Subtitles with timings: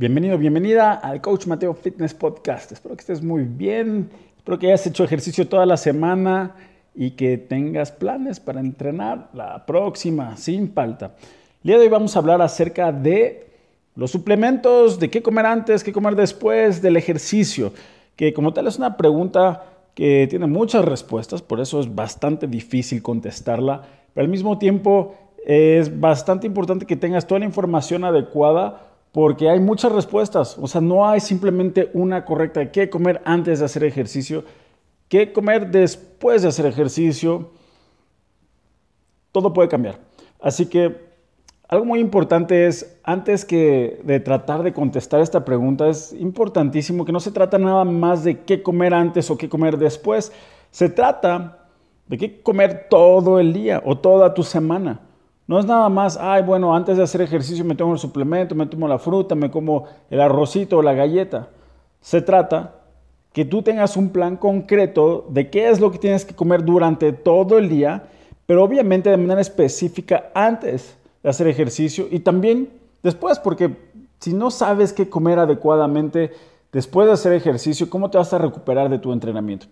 [0.00, 2.72] Bienvenido, bienvenida al Coach Mateo Fitness Podcast.
[2.72, 6.56] Espero que estés muy bien, espero que hayas hecho ejercicio toda la semana
[6.94, 11.16] y que tengas planes para entrenar la próxima sin falta.
[11.62, 13.46] El día de hoy vamos a hablar acerca de
[13.94, 17.74] los suplementos, de qué comer antes, qué comer después del ejercicio,
[18.16, 23.02] que como tal es una pregunta que tiene muchas respuestas, por eso es bastante difícil
[23.02, 23.82] contestarla,
[24.14, 29.60] pero al mismo tiempo es bastante importante que tengas toda la información adecuada porque hay
[29.60, 30.56] muchas respuestas.
[30.58, 32.70] O sea, no hay simplemente una correcta.
[32.70, 34.44] ¿Qué comer antes de hacer ejercicio?
[35.08, 37.50] ¿Qué comer después de hacer ejercicio?
[39.32, 39.98] Todo puede cambiar.
[40.40, 41.10] Así que
[41.68, 47.12] algo muy importante es, antes que de tratar de contestar esta pregunta, es importantísimo que
[47.12, 50.32] no se trata nada más de qué comer antes o qué comer después.
[50.70, 51.68] Se trata
[52.06, 55.00] de qué comer todo el día o toda tu semana.
[55.50, 58.66] No es nada más, ay, bueno, antes de hacer ejercicio me tomo el suplemento, me
[58.66, 61.48] tomo la fruta, me como el arrocito o la galleta.
[62.00, 62.76] Se trata
[63.32, 67.12] que tú tengas un plan concreto de qué es lo que tienes que comer durante
[67.12, 68.04] todo el día,
[68.46, 72.70] pero obviamente de manera específica antes de hacer ejercicio y también
[73.02, 73.76] después, porque
[74.20, 76.30] si no sabes qué comer adecuadamente
[76.70, 79.66] después de hacer ejercicio, ¿cómo te vas a recuperar de tu entrenamiento?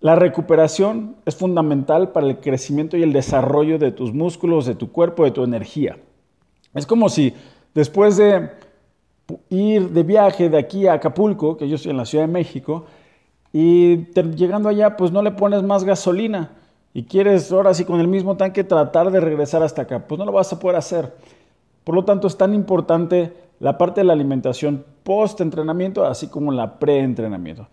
[0.00, 4.90] La recuperación es fundamental para el crecimiento y el desarrollo de tus músculos, de tu
[4.90, 5.98] cuerpo, de tu energía.
[6.74, 7.34] Es como si
[7.74, 8.50] después de
[9.50, 12.86] ir de viaje de aquí a Acapulco, que yo estoy en la Ciudad de México,
[13.52, 16.52] y llegando allá pues no le pones más gasolina
[16.94, 20.24] y quieres ahora sí con el mismo tanque tratar de regresar hasta acá, pues no
[20.24, 21.14] lo vas a poder hacer.
[21.84, 26.78] Por lo tanto es tan importante la parte de la alimentación post-entrenamiento así como la
[26.78, 27.68] pre-entrenamiento.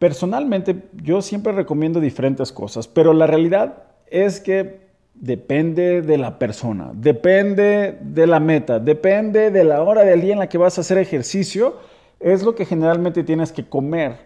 [0.00, 4.80] Personalmente, yo siempre recomiendo diferentes cosas, pero la realidad es que
[5.12, 10.38] depende de la persona, depende de la meta, depende de la hora del día en
[10.38, 11.76] la que vas a hacer ejercicio,
[12.18, 14.16] es lo que generalmente tienes que comer.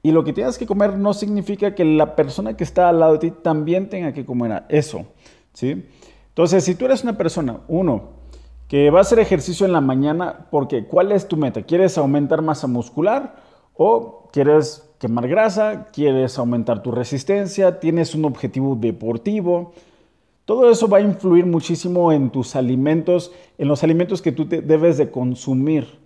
[0.00, 3.14] Y lo que tienes que comer no significa que la persona que está al lado
[3.14, 5.06] de ti también tenga que comer eso,
[5.52, 5.88] ¿sí?
[6.28, 8.10] Entonces, si tú eres una persona, uno,
[8.68, 11.62] que va a hacer ejercicio en la mañana, porque ¿cuál es tu meta?
[11.62, 13.34] ¿Quieres aumentar masa muscular
[13.74, 19.72] o quieres quemar grasa, quieres aumentar tu resistencia, tienes un objetivo deportivo.
[20.44, 24.96] Todo eso va a influir muchísimo en tus alimentos, en los alimentos que tú debes
[24.96, 25.98] de consumir.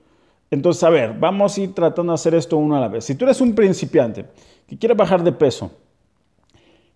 [0.51, 3.05] Entonces, a ver, vamos a ir tratando de hacer esto uno a la vez.
[3.05, 4.27] Si tú eres un principiante
[4.67, 5.71] que quiere bajar de peso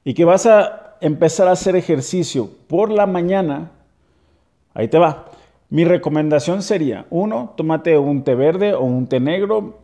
[0.03, 3.71] y que vas a empezar a hacer ejercicio por la mañana,
[4.73, 5.27] ahí te va.
[5.71, 9.79] Mi recomendación sería, uno, tómate un té verde o un té negro,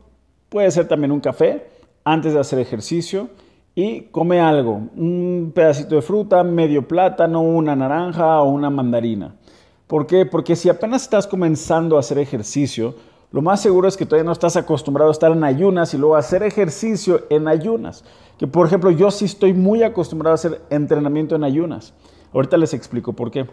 [0.48, 1.66] puede ser también un café,
[2.12, 3.28] antes de hacer ejercicio
[3.74, 9.36] y come algo, un pedacito de fruta, medio plátano, una naranja o una mandarina.
[9.86, 10.26] ¿Por qué?
[10.26, 12.96] Porque si apenas estás comenzando a hacer ejercicio,
[13.30, 16.16] lo más seguro es que todavía no estás acostumbrado a estar en ayunas y luego
[16.16, 18.04] hacer ejercicio en ayunas.
[18.38, 21.94] Que por ejemplo, yo sí estoy muy acostumbrado a hacer entrenamiento en ayunas.
[22.32, 23.46] Ahorita les explico por qué.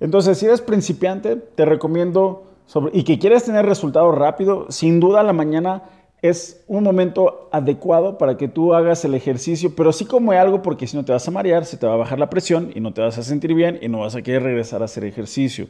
[0.00, 5.20] Entonces, si eres principiante, te recomiendo sobre, y que quieres tener resultados rápido, sin duda
[5.20, 5.84] a la mañana
[6.22, 10.86] es un momento adecuado para que tú hagas el ejercicio, pero sí come algo porque
[10.86, 12.92] si no te vas a marear, se te va a bajar la presión y no
[12.92, 15.68] te vas a sentir bien y no vas a querer regresar a hacer ejercicio.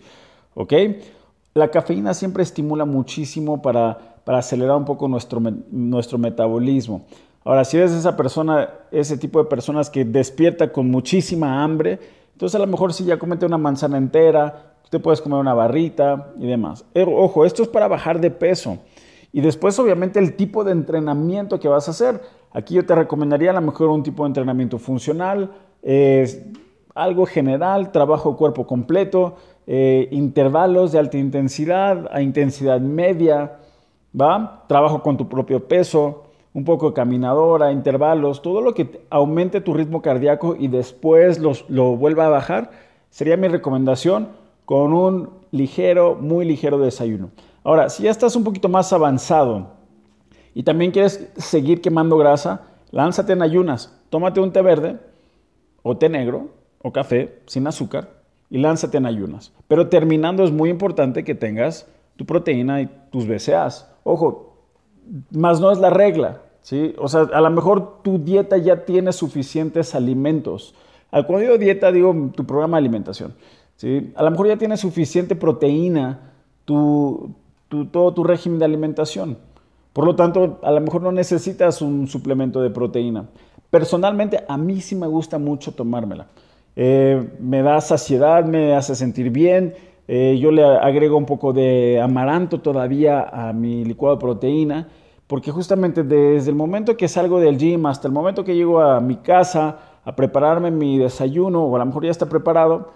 [0.54, 0.72] ¿Ok?
[1.54, 5.40] La cafeína siempre estimula muchísimo para, para acelerar un poco nuestro,
[5.70, 7.06] nuestro metabolismo.
[7.44, 11.98] Ahora, si eres esa persona, ese tipo de personas que despierta con muchísima hambre,
[12.32, 16.32] entonces a lo mejor si ya comete una manzana entera, te puedes comer una barrita
[16.38, 16.84] y demás.
[16.94, 18.78] Ojo, esto es para bajar de peso.
[19.36, 22.22] Y después, obviamente, el tipo de entrenamiento que vas a hacer.
[22.52, 25.50] Aquí yo te recomendaría a lo mejor un tipo de entrenamiento funcional,
[26.94, 29.34] algo general, trabajo cuerpo completo,
[29.66, 33.58] eh, intervalos de alta intensidad a intensidad media,
[34.18, 34.64] ¿va?
[34.68, 39.74] Trabajo con tu propio peso, un poco de caminadora, intervalos, todo lo que aumente tu
[39.74, 42.70] ritmo cardíaco y después lo vuelva a bajar,
[43.10, 44.28] sería mi recomendación
[44.64, 47.32] con un ligero, muy ligero desayuno.
[47.66, 49.72] Ahora, si ya estás un poquito más avanzado
[50.54, 52.60] y también quieres seguir quemando grasa,
[52.92, 53.92] lánzate en ayunas.
[54.08, 55.00] Tómate un té verde
[55.82, 58.08] o té negro o café sin azúcar
[58.50, 59.52] y lánzate en ayunas.
[59.66, 63.90] Pero terminando es muy importante que tengas tu proteína y tus BCAAs.
[64.04, 64.58] Ojo,
[65.32, 66.94] más no es la regla, ¿sí?
[66.98, 70.76] O sea, a lo mejor tu dieta ya tiene suficientes alimentos.
[71.10, 73.34] Cuando digo dieta, digo tu programa de alimentación,
[73.74, 74.12] ¿sí?
[74.14, 76.32] A lo mejor ya tiene suficiente proteína,
[76.64, 77.34] tu,
[77.68, 79.38] todo tu régimen de alimentación.
[79.92, 83.28] Por lo tanto, a lo mejor no necesitas un suplemento de proteína.
[83.70, 86.26] Personalmente, a mí sí me gusta mucho tomármela.
[86.76, 89.74] Eh, me da saciedad, me hace sentir bien,
[90.08, 94.88] Eh, yo le agrego un poco de amaranto todavía a mi licuado de proteína,
[95.26, 99.00] porque justamente desde el momento que salgo del gym hasta el momento que llego a
[99.00, 102.92] mi casa a prepararme mi desayuno, o a lo mejor ya está preparado,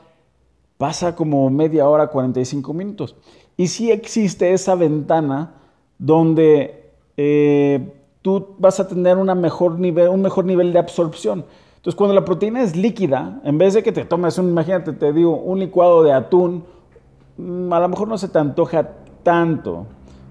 [0.78, 3.16] pasa como media hora, 45 minutos.
[3.60, 5.52] Y sí existe esa ventana
[5.98, 7.92] donde eh,
[8.22, 11.44] tú vas a tener mejor nivel, un mejor nivel de absorción.
[11.76, 15.12] Entonces, cuando la proteína es líquida, en vez de que te tomes un, imagínate, te
[15.12, 16.64] digo, un licuado de atún,
[17.36, 18.92] mm, a lo mejor no se te antoja
[19.22, 19.84] tanto,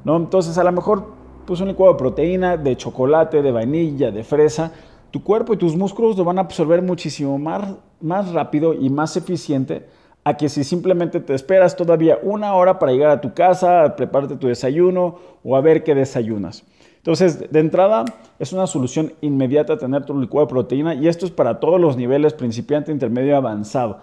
[0.03, 0.17] ¿no?
[0.17, 1.05] Entonces, a lo mejor,
[1.45, 4.71] pues un licuado de proteína, de chocolate, de vainilla, de fresa,
[5.11, 9.15] tu cuerpo y tus músculos lo van a absorber muchísimo más, más rápido y más
[9.17, 9.85] eficiente
[10.23, 13.95] a que si simplemente te esperas todavía una hora para llegar a tu casa, a
[13.95, 16.63] prepararte tu desayuno o a ver qué desayunas.
[16.97, 18.05] Entonces, de entrada,
[18.39, 21.95] es una solución inmediata tener tu licuado de proteína y esto es para todos los
[21.95, 23.99] niveles, principiante, intermedio y avanzado.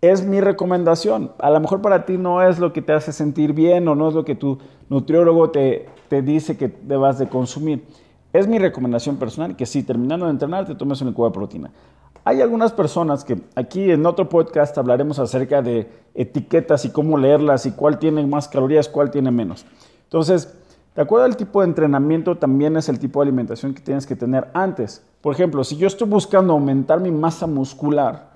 [0.00, 1.32] Es mi recomendación.
[1.38, 4.08] A lo mejor para ti no es lo que te hace sentir bien o no
[4.08, 4.58] es lo que tu
[4.88, 7.84] nutriólogo te, te dice que debas de consumir.
[8.32, 11.70] Es mi recomendación personal que si terminando de entrenar te tomes un licuado de proteína.
[12.28, 17.66] Hay algunas personas que aquí en otro podcast hablaremos acerca de etiquetas y cómo leerlas
[17.66, 19.64] y cuál tiene más calorías, cuál tiene menos.
[20.02, 20.52] Entonces,
[20.96, 24.16] de acuerdo al tipo de entrenamiento, también es el tipo de alimentación que tienes que
[24.16, 25.04] tener antes.
[25.20, 28.30] Por ejemplo, si yo estoy buscando aumentar mi masa muscular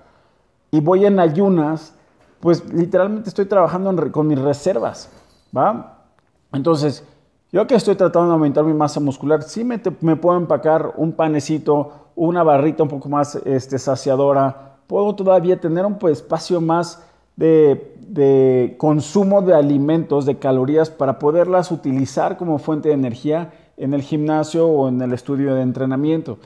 [0.71, 1.93] y voy en ayunas,
[2.39, 5.09] pues literalmente estoy trabajando con mis reservas,
[5.53, 6.05] ¿va?
[6.53, 7.03] Entonces,
[7.51, 12.09] yo que estoy tratando de aumentar mi masa muscular, sí me, puedo empacar un panecito,
[12.15, 17.03] una barrita un poco más este, saciadora, puedo todavía tener un pues, espacio más
[17.35, 24.01] de, consumo de alimentos, de calorías, para poderlas utilizar como fuente de energía en el
[24.01, 26.37] gimnasio o en el estudio de entrenamiento.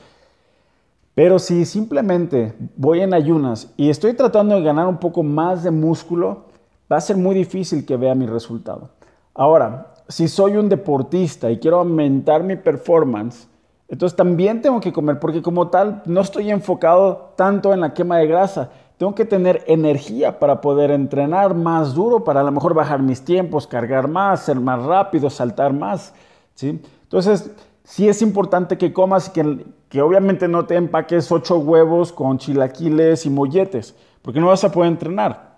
[1.14, 5.70] Pero si simplemente voy en ayunas y estoy tratando de ganar un poco más de
[5.70, 6.44] músculo,
[6.90, 8.90] va a ser muy difícil que vea mi resultado.
[9.34, 13.48] Ahora, si soy un deportista y quiero aumentar mi performance,
[13.88, 18.18] entonces también tengo que comer porque como tal no estoy enfocado tanto en la quema
[18.18, 22.74] de grasa, tengo que tener energía para poder entrenar más duro, para a lo mejor
[22.74, 26.14] bajar mis tiempos, cargar más, ser más rápido, saltar más.
[26.54, 26.80] ¿sí?
[27.02, 27.50] Entonces,
[27.84, 32.38] sí es importante que comas y que, que obviamente no te empaques ocho huevos con
[32.38, 35.55] chilaquiles y molletes, porque no vas a poder entrenar.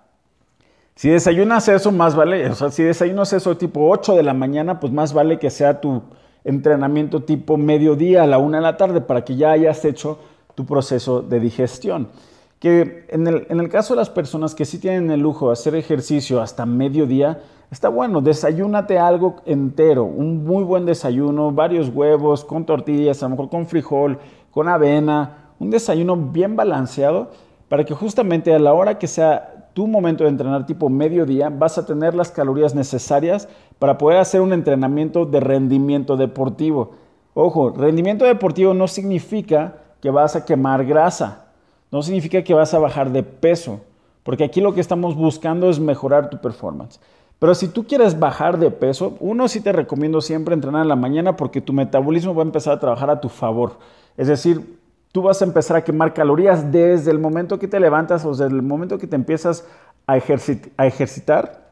[0.99, 4.81] Si desayunas eso, más vale, o sea, si desayunas eso tipo 8 de la mañana,
[4.81, 6.01] pues más vale que sea tu
[6.43, 10.19] entrenamiento tipo mediodía a la una de la tarde para que ya hayas hecho
[10.55, 12.09] tu proceso de digestión.
[12.59, 16.41] Que en el, caso de las personas que sí tienen el lujo de hacer ejercicio
[16.41, 23.23] hasta mediodía, está bueno, desayúnate algo entero, un muy buen desayuno, varios huevos, con tortillas,
[23.23, 24.19] a lo mejor con frijol,
[24.51, 27.31] con avena, un desayuno bien balanceado
[27.69, 31.77] para que justamente a la hora que sea tu momento de entrenar tipo mediodía, vas
[31.77, 36.91] a tener las calorías necesarias para poder hacer un entrenamiento de rendimiento deportivo.
[37.33, 41.49] Ojo, rendimiento deportivo no significa que vas a quemar grasa
[41.91, 43.81] no significa que vas a bajar de peso,
[44.23, 46.99] porque aquí lo que estamos buscando es mejorar tu performance.
[47.39, 50.95] Pero si tú quieres bajar de peso, uno sí te recomiendo siempre entrenar en la
[50.95, 53.77] mañana porque tu metabolismo va a empezar a trabajar a tu favor.
[54.17, 54.78] Es decir,
[55.11, 58.45] tú vas a empezar a quemar calorías desde el momento que te levantas o desde
[58.45, 59.65] el momento que te empiezas
[60.07, 61.71] a, ejercitar.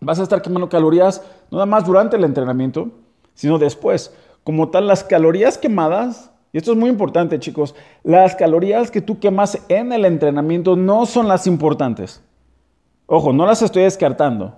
[0.00, 2.90] Vas a estar quemando calorías no nada más durante el entrenamiento,
[3.34, 4.14] sino después.
[4.42, 7.74] Como tal, las calorías quemadas y esto es muy importante, chicos.
[8.04, 12.22] Las calorías que tú quemas en el entrenamiento no son las importantes.
[13.06, 14.54] Ojo, no las estoy descartando.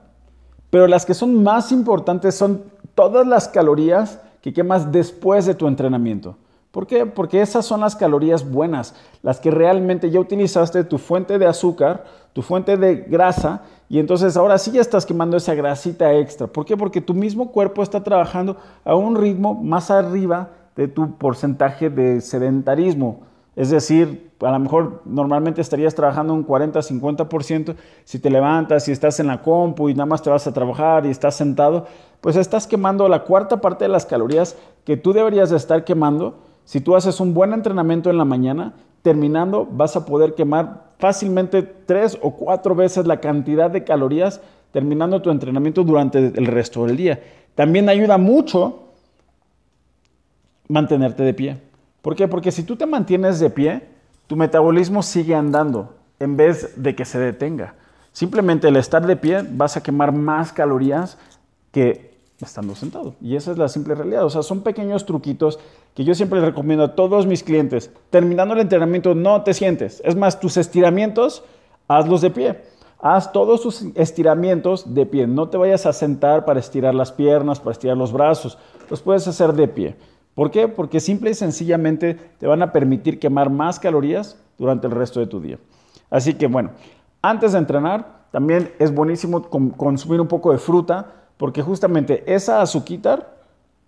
[0.69, 2.65] Pero las que son más importantes son
[2.95, 6.37] todas las calorías que quemas después de tu entrenamiento.
[6.77, 7.07] ¿Por qué?
[7.07, 12.05] Porque esas son las calorías buenas, las que realmente ya utilizaste tu fuente de azúcar,
[12.35, 16.49] tu fuente de grasa, y entonces ahora sí ya estás quemando esa grasita extra.
[16.49, 16.77] ¿Por qué?
[16.77, 22.21] Porque tu mismo cuerpo está trabajando a un ritmo más arriba de tu porcentaje de
[22.21, 23.21] sedentarismo.
[23.55, 29.19] Es decir, a lo mejor normalmente estarías trabajando un 40-50%, si te levantas y estás
[29.19, 31.87] en la compu y nada más te vas a trabajar y estás sentado,
[32.21, 36.45] pues estás quemando la cuarta parte de las calorías que tú deberías de estar quemando.
[36.67, 41.63] Si tú haces un buen entrenamiento en la mañana, terminando vas a poder quemar fácilmente
[41.63, 44.41] tres o cuatro veces la cantidad de calorías
[44.73, 47.23] terminando tu entrenamiento durante el resto del día.
[47.55, 48.91] También ayuda mucho
[50.69, 51.63] mantenerte de pie.
[52.03, 52.27] ¿Por qué?
[52.27, 53.85] Porque si tú te mantienes de pie,
[54.27, 57.75] tu metabolismo sigue andando en vez de que se detenga.
[58.11, 61.17] Simplemente el estar de pie vas a quemar más calorías
[61.71, 63.15] que estando sentado.
[63.21, 64.25] Y esa es la simple realidad.
[64.25, 65.59] O sea, son pequeños truquitos
[65.95, 67.91] que yo siempre les recomiendo a todos mis clientes.
[68.11, 70.03] Terminando el entrenamiento, no te sientes.
[70.05, 71.45] Es más, tus estiramientos,
[71.89, 72.61] hazlos de pie.
[72.99, 75.27] Haz todos tus estiramientos de pie.
[75.27, 78.59] No te vayas a sentar para estirar las piernas, para estirar los brazos.
[78.91, 79.97] Los puedes hacer de pie.
[80.35, 80.69] ¿Por qué?
[80.69, 85.27] Porque simple y sencillamente te van a permitir quemar más calorías durante el resto de
[85.27, 85.59] tu día.
[86.11, 86.71] Así que bueno,
[87.23, 93.29] antes de entrenar, también es buenísimo consumir un poco de fruta, porque justamente esa azuquita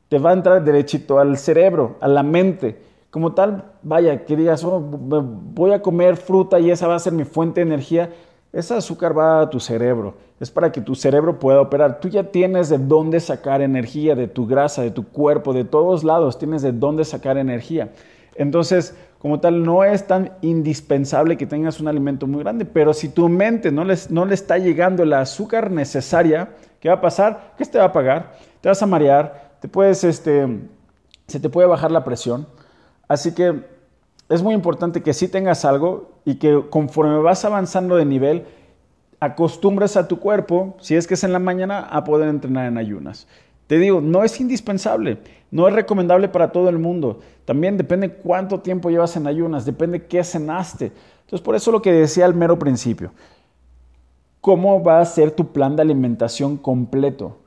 [0.08, 2.78] te va a entrar derechito al cerebro, a la mente.
[3.10, 7.12] Como tal, vaya, que digas, oh, voy a comer fruta y esa va a ser
[7.12, 8.10] mi fuente de energía.
[8.52, 10.14] Ese azúcar va a tu cerebro.
[10.40, 12.00] Es para que tu cerebro pueda operar.
[12.00, 16.04] Tú ya tienes de dónde sacar energía de tu grasa, de tu cuerpo, de todos
[16.04, 16.38] lados.
[16.38, 17.90] Tienes de dónde sacar energía.
[18.34, 23.08] Entonces, como tal, no es tan indispensable que tengas un alimento muy grande, pero si
[23.08, 27.54] tu mente no, no le está llegando el azúcar necesaria, ¿qué va a pasar?
[27.56, 28.34] ¿Qué te va a pagar?
[28.60, 30.46] Te vas a marear, te puedes, este,
[31.26, 32.46] se te puede bajar la presión.
[33.08, 33.64] Así que
[34.28, 38.46] es muy importante que sí tengas algo y que conforme vas avanzando de nivel,
[39.20, 42.78] acostumbres a tu cuerpo, si es que es en la mañana, a poder entrenar en
[42.78, 43.26] ayunas.
[43.66, 45.18] Te digo, no es indispensable,
[45.50, 47.20] no es recomendable para todo el mundo.
[47.44, 50.92] También depende cuánto tiempo llevas en ayunas, depende qué cenaste.
[51.20, 53.12] Entonces, por eso lo que decía al mero principio,
[54.40, 57.38] ¿cómo va a ser tu plan de alimentación completo?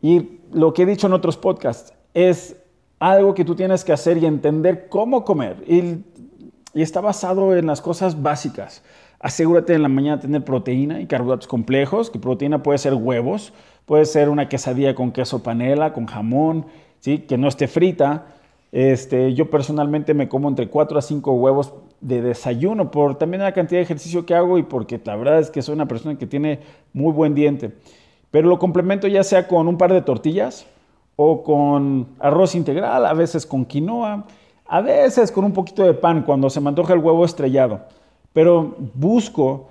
[0.00, 2.56] Y lo que he dicho en otros podcasts es
[2.98, 5.64] algo que tú tienes que hacer y entender cómo comer.
[5.66, 6.04] Y,
[6.74, 8.82] está basado en las cosas básicas.
[9.20, 13.52] Asegúrate en la mañana tener proteína y carbohidratos complejos, que proteína puede ser huevos,
[13.86, 16.66] Puede ser una quesadilla con queso panela, con jamón,
[17.00, 17.18] ¿sí?
[17.18, 18.26] que no esté frita.
[18.72, 23.52] Este, yo personalmente me como entre 4 a 5 huevos de desayuno por también la
[23.52, 26.26] cantidad de ejercicio que hago y porque la verdad es que soy una persona que
[26.26, 26.60] tiene
[26.94, 27.72] muy buen diente.
[28.30, 30.66] Pero lo complemento ya sea con un par de tortillas
[31.16, 34.24] o con arroz integral, a veces con quinoa,
[34.64, 37.82] a veces con un poquito de pan cuando se me antoja el huevo estrellado.
[38.32, 39.68] Pero busco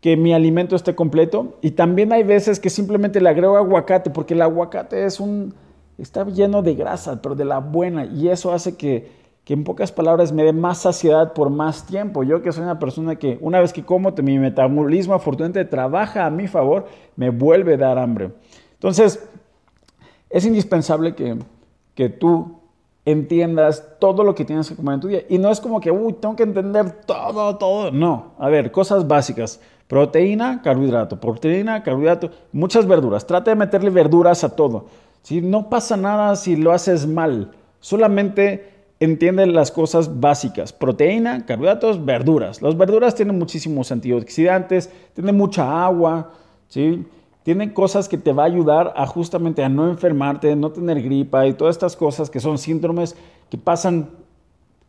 [0.00, 1.58] que mi alimento esté completo.
[1.60, 5.54] Y también hay veces que simplemente le agrego aguacate, porque el aguacate es un,
[6.00, 8.04] está lleno de grasa, pero de la buena.
[8.04, 9.10] Y eso hace que,
[9.44, 12.22] que en pocas palabras me dé más saciedad por más tiempo.
[12.22, 16.30] Yo que soy una persona que una vez que como, mi metabolismo afortunadamente trabaja a
[16.30, 18.30] mi favor, me vuelve a dar hambre.
[18.74, 19.28] Entonces,
[20.30, 21.36] es indispensable que,
[21.94, 22.60] que tú
[23.04, 25.22] entiendas todo lo que tienes que comer en tu día.
[25.28, 27.90] Y no es como que, uy, tengo que entender todo, todo.
[27.90, 29.60] No, a ver, cosas básicas.
[29.88, 33.26] Proteína, carbohidrato, proteína, carbohidrato, muchas verduras.
[33.26, 34.86] Trata de meterle verduras a todo.
[35.22, 37.52] Si No pasa nada si lo haces mal.
[37.80, 40.72] Solamente entiende las cosas básicas.
[40.72, 42.60] Proteína, carbohidratos, verduras.
[42.62, 46.32] Las verduras tienen muchísimos antioxidantes, tienen mucha agua,
[46.68, 47.06] ¿sí?
[47.42, 51.46] Tienen cosas que te va a ayudar a justamente a no enfermarte, no tener gripa
[51.46, 53.16] y todas estas cosas que son síndromes
[53.48, 54.10] que pasan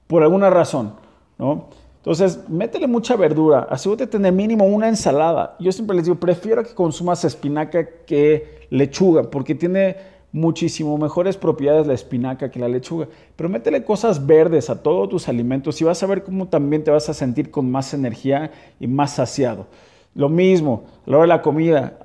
[0.08, 0.96] por alguna razón,
[1.38, 1.70] ¿no?
[1.98, 5.56] Entonces, métele mucha verdura, asegúrate de tener mínimo una ensalada.
[5.60, 9.96] Yo siempre les digo, prefiero que consumas espinaca que lechuga, porque tiene
[10.32, 13.08] muchísimo mejores propiedades la espinaca que la lechuga.
[13.36, 16.92] Pero métele cosas verdes a todos tus alimentos y vas a ver cómo también te
[16.92, 19.68] vas a sentir con más energía y más saciado.
[20.16, 21.98] Lo mismo, a la hora de la comida,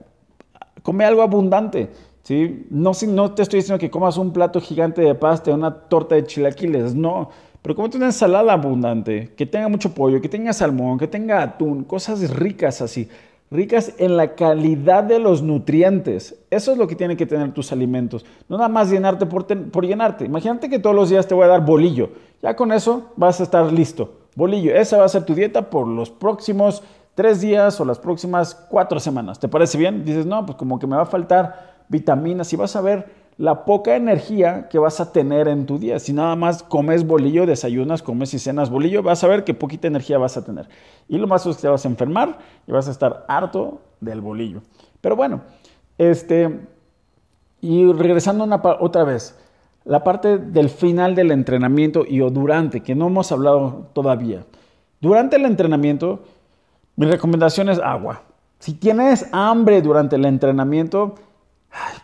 [0.83, 1.91] come algo abundante.
[2.23, 2.67] ¿sí?
[2.71, 6.25] No, no te estoy diciendo que comas un plato gigante de pasta, una torta de
[6.25, 7.31] chilaquiles, no
[7.67, 11.83] pero cómete una ensalada abundante, que tenga mucho pollo, que tenga salmón, que tenga atún,
[11.83, 13.09] cosas ricas así,
[13.51, 16.37] ricas en la calidad de los nutrientes.
[16.51, 18.25] Eso es lo que tienen que tener tus alimentos.
[18.49, 20.25] No nada más llenarte por, por llenarte.
[20.25, 22.11] Imagínate que todos los días te voy a dar bolillo.
[22.43, 24.15] Ya con eso vas a estar listo.
[24.35, 26.83] Bolillo, esa va a ser tu dieta por los próximos
[27.15, 29.41] tres días o las próximas cuatro semanas.
[29.41, 30.05] ¿Te parece bien?
[30.05, 33.65] Dices, no, pues como que me va a faltar vitaminas y vas a ver la
[33.65, 35.99] poca energía que vas a tener en tu día.
[35.99, 39.89] Si nada más comes bolillo, desayunas, comes y cenas bolillo, vas a ver qué poquita
[39.89, 40.69] energía vas a tener.
[41.09, 44.21] Y lo más es que te vas a enfermar y vas a estar harto del
[44.21, 44.63] bolillo.
[45.01, 45.43] Pero bueno,
[45.99, 46.61] este,
[47.61, 49.39] y regresando una, otra vez,
[49.85, 54.45] la parte del final del entrenamiento y o durante, que no hemos hablado todavía.
[55.01, 56.21] Durante el entrenamiento,
[56.97, 58.23] mi recomendación es agua.
[58.59, 61.15] Si tienes hambre durante el entrenamiento,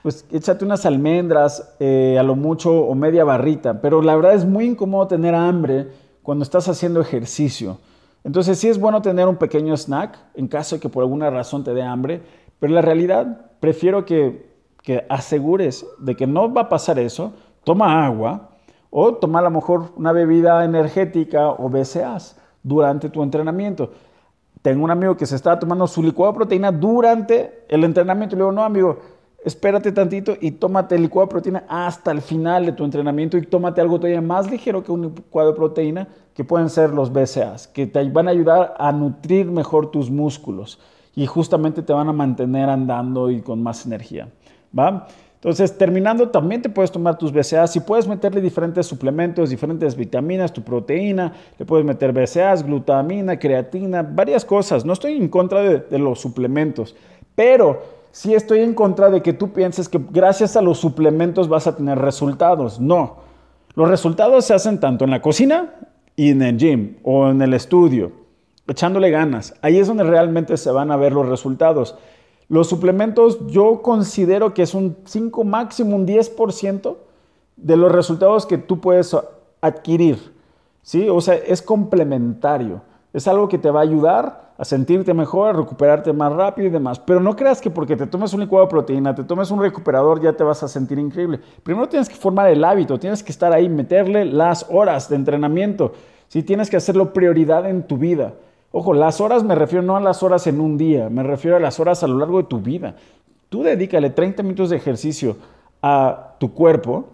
[0.03, 3.81] pues échate unas almendras, eh, a lo mucho, o media barrita.
[3.81, 5.89] Pero la verdad es muy incómodo tener hambre
[6.23, 7.79] cuando estás haciendo ejercicio.
[8.25, 11.65] Entonces sí es bueno tener un pequeño snack en caso de que por alguna razón
[11.65, 12.23] te dé hambre,
[12.61, 14.49] pero la realidad prefiero que,
[14.83, 17.33] que asegures de que no va a pasar eso.
[17.65, 18.51] Toma agua
[18.91, 23.91] o toma a lo mejor una bebida energética o BCAAs durante tu entrenamiento.
[24.63, 28.39] Tengo un amigo que se estaba tomando su licuado de proteína durante el entrenamiento y
[28.39, 28.99] le digo, no amigo,
[29.45, 33.43] espérate tantito y tómate el licuado de proteína hasta el final de tu entrenamiento y
[33.43, 37.69] tómate algo todavía más ligero que un licuado de proteína, que pueden ser los BCAAs,
[37.69, 40.79] que te van a ayudar a nutrir mejor tus músculos.
[41.15, 44.31] y justamente te van a mantener andando y con más energía.
[44.77, 45.07] ¿va?
[45.35, 50.55] Entonces, terminando, también te puedes tomar tus BCAAs y puedes meterle diferentes suplementos, diferentes vitaminas,
[50.55, 54.87] tu proteína, le puedes meter BCAAs, glutamina, creatina, varias cosas.
[54.87, 56.97] No estoy en contra de los suplementos,
[57.35, 61.67] pero sí estoy en contra de que tú pienses que gracias a los suplementos vas
[61.67, 62.79] a tener resultados.
[62.79, 63.17] No.
[63.75, 65.75] Los resultados se hacen tanto en la cocina
[66.15, 68.13] y en el gym o en el estudio,
[68.69, 69.55] echándole ganas.
[69.63, 71.97] Ahí es donde realmente se van a ver los resultados.
[72.49, 76.97] Los suplementos yo considero que es un 5 máximo, un 10%
[77.57, 79.17] de los resultados que tú puedes
[79.63, 80.35] adquirir.
[80.83, 81.09] ¿sí?
[81.09, 82.83] O sea, es complementario.
[83.15, 86.71] Es algo que te va a ayudar a sentirte mejor, a recuperarte más rápido y
[86.71, 87.01] demás.
[87.01, 90.23] Pero no creas que porque te tomes un licuado de proteína, te tomes un recuperador,
[90.23, 91.41] ya te vas a sentir increíble.
[91.65, 95.95] Primero tienes que formar el hábito, tienes que estar ahí, meterle las horas de entrenamiento.
[96.29, 96.45] ¿sí?
[96.45, 98.35] Tienes que hacerlo prioridad en tu vida.
[98.71, 101.61] Ojo, las horas me refiero no a las horas en un día, me refiero a
[101.61, 102.95] las horas a lo largo de tu vida.
[103.49, 105.39] Tú dedícale 30 minutos de ejercicio
[105.83, 107.07] a tu cuerpo,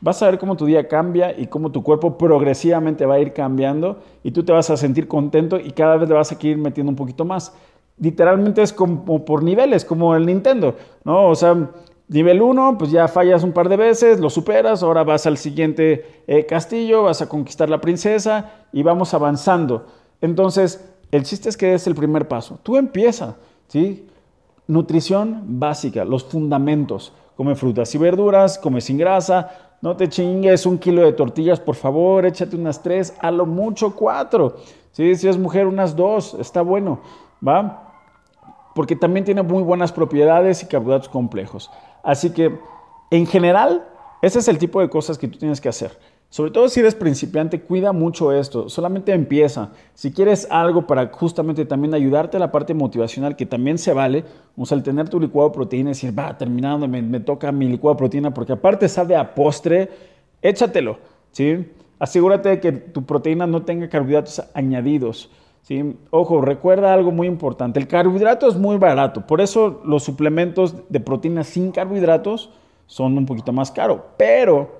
[0.00, 3.32] vas a ver cómo tu día cambia y cómo tu cuerpo progresivamente va a ir
[3.32, 6.56] cambiando y tú te vas a sentir contento y cada vez le vas a ir
[6.56, 7.54] metiendo un poquito más.
[7.98, 11.28] Literalmente es como por niveles, como el Nintendo, ¿no?
[11.28, 11.68] O sea,
[12.08, 16.22] nivel 1, pues ya fallas un par de veces, lo superas, ahora vas al siguiente
[16.26, 19.86] eh, castillo, vas a conquistar la princesa y vamos avanzando.
[20.22, 22.58] Entonces, el chiste es que es el primer paso.
[22.62, 23.36] Tú empieza,
[23.68, 24.06] ¿sí?
[24.66, 27.12] Nutrición básica, los fundamentos.
[27.40, 31.74] Come frutas y verduras, come sin grasa, no te chingues un kilo de tortillas, por
[31.74, 34.56] favor, échate unas tres, a lo mucho cuatro.
[34.92, 35.16] ¿sí?
[35.16, 37.00] Si es mujer, unas dos, está bueno,
[37.42, 37.94] ¿va?
[38.74, 41.70] Porque también tiene muy buenas propiedades y carbohidratos complejos.
[42.02, 42.58] Así que,
[43.10, 43.88] en general,
[44.20, 45.98] ese es el tipo de cosas que tú tienes que hacer.
[46.30, 48.68] Sobre todo si eres principiante, cuida mucho esto.
[48.68, 49.72] Solamente empieza.
[49.94, 54.24] Si quieres algo para justamente también ayudarte a la parte motivacional, que también se vale,
[54.56, 57.66] o sea, el tener tu licuado de proteína y decir, va, terminando, me, toca mi
[57.66, 59.88] licuado de proteína, porque aparte sabe a postre,
[60.40, 60.98] échatelo,
[61.32, 61.66] ¿sí?
[61.98, 65.30] Asegúrate de que tu proteína no tenga carbohidratos añadidos.
[65.62, 65.96] ¿sí?
[66.10, 67.80] Ojo, recuerda algo muy importante.
[67.80, 72.50] El carbohidrato es muy barato, por eso los suplementos de proteína sin carbohidratos
[72.86, 74.79] son un poquito más caros, pero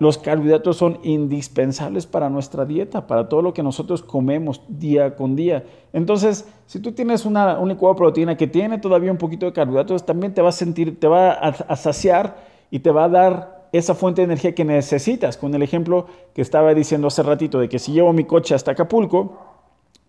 [0.00, 5.34] los carbohidratos son indispensables para nuestra dieta, para todo lo que nosotros comemos día con
[5.34, 5.64] día.
[5.92, 9.52] Entonces, si tú tienes una, un licuado de proteína que tiene todavía un poquito de
[9.52, 12.36] carbohidratos, también te va a sentir, te va a, saciar
[12.70, 15.36] y te va a dar esa fuente de energía que necesitas.
[15.36, 18.72] Con el ejemplo que estaba diciendo hace ratito de que si llevo mi coche hasta
[18.72, 19.36] Acapulco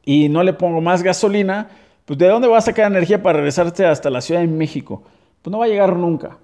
[0.06, 1.67] y no le pongo más gasolina,
[2.06, 5.02] pues ¿de dónde va a sacar energía para regresarte hasta la Ciudad de México?
[5.41, 6.38] Pues no va a llegar nunca.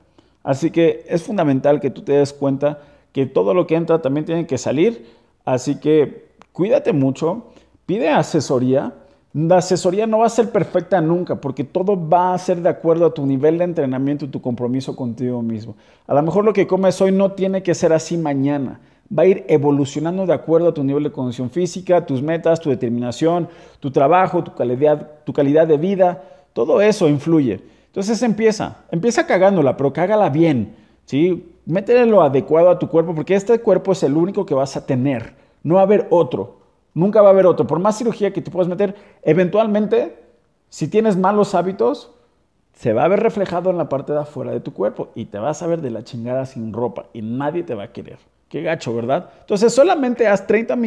[0.44, 2.80] Así que es fundamental que tú te des cuenta
[3.16, 5.06] que todo lo que entra también tiene que salir.
[5.46, 7.46] Así que cuídate mucho,
[7.86, 8.94] pide asesoría.
[9.32, 13.06] La asesoría no va a ser perfecta nunca, porque todo va a ser de acuerdo
[13.06, 15.78] a tu nivel de entrenamiento y tu compromiso contigo mismo.
[16.08, 18.82] A lo mejor lo que comes hoy no tiene que ser así mañana.
[19.18, 22.70] Va a ir evolucionando de acuerdo a tu nivel de condición física, tus metas, tu
[22.70, 23.48] determinación,
[23.80, 26.22] tu trabajo, tu calidad, tu calidad de vida.
[26.52, 27.62] Todo eso influye.
[27.88, 30.76] Entonces empieza, empieza cagándola, pero cágala bien.
[31.06, 31.55] ¿sí?
[31.66, 34.86] Métele lo adecuado a tu cuerpo, porque este cuerpo es el único que vas a
[34.86, 35.34] tener.
[35.64, 36.58] No va a haber otro.
[36.94, 37.68] Nunca va a haber otro.
[37.68, 40.18] Por más cirugía que te puedas meter, eventualmente,
[40.70, 42.12] si tienes malos hábitos,
[42.74, 45.40] se va a ver reflejado en la parte de afuera de tu cuerpo y te
[45.40, 48.18] vas a ver de la chingada sin ropa y nadie te va a querer.
[48.50, 49.30] Qué gacho, ¿verdad?
[49.42, 50.78] Entonces solamente haz 30,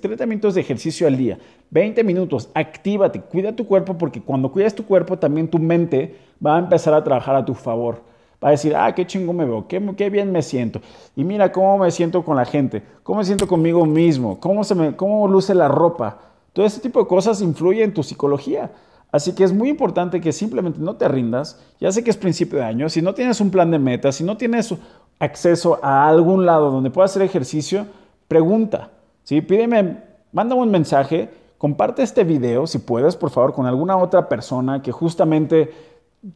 [0.00, 1.38] 30, minutos de ejercicio al día,
[1.70, 6.56] 20 minutos, actívate, cuida tu cuerpo porque cuando cuidas tu cuerpo también tu mente va
[6.56, 8.02] a empezar a trabajar a tu favor
[8.42, 10.80] va a decir, ah, qué chingo me veo, qué, bien me siento.
[11.16, 14.74] Y mira cómo me siento con la gente, cómo me siento conmigo mismo, cómo, se
[14.74, 16.18] me, cómo luce la ropa.
[16.52, 18.70] Todo ese tipo de cosas influye en tu psicología.
[19.10, 21.60] Así que es muy importante que simplemente no te rindas.
[21.80, 22.88] Ya sé que es principio de año.
[22.88, 24.74] Si no tienes un plan de metas, si no tienes
[25.18, 27.86] acceso a algún lado donde puedas hacer ejercicio,
[28.28, 28.90] pregunta.
[29.24, 29.40] ¿sí?
[29.40, 34.82] Pídeme, mándame un mensaje, comparte este video, si puedes, por favor, con alguna otra persona
[34.82, 35.72] que justamente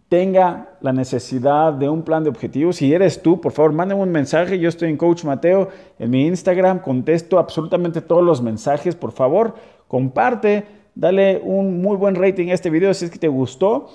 [0.09, 4.13] tenga la necesidad de un plan de objetivos, si eres tú, por favor, mándame un
[4.13, 4.59] mensaje.
[4.59, 5.69] Yo estoy en Coach Mateo
[5.99, 9.55] en mi Instagram, contesto absolutamente todos los mensajes, por favor,
[9.89, 13.89] comparte, dale un muy buen rating a este video si es que te gustó,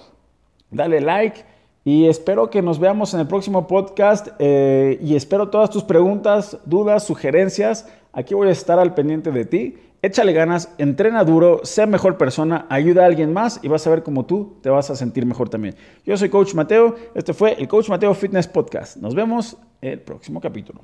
[0.72, 1.46] dale like
[1.88, 6.58] y espero que nos veamos en el próximo podcast eh, y espero todas tus preguntas,
[6.66, 7.88] dudas, sugerencias.
[8.18, 12.66] Aquí voy a estar al pendiente de ti échale ganas, entrena duro, sé mejor persona,
[12.70, 15.50] ayuda a alguien más y vas a ver cómo tú te vas a sentir mejor
[15.50, 15.76] también.
[16.06, 18.98] Yo soy Coach Mateo, este fue el Coach Mateo Fitness Podcast.
[18.98, 20.82] Nos vemos el próximo capítulo.